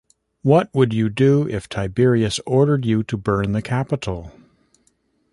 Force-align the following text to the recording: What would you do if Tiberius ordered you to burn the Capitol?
What 0.41 0.73
would 0.73 0.93
you 0.95 1.09
do 1.09 1.47
if 1.47 1.69
Tiberius 1.69 2.39
ordered 2.47 2.85
you 2.87 3.03
to 3.03 3.15
burn 3.15 3.51
the 3.51 3.61
Capitol? 3.61 4.31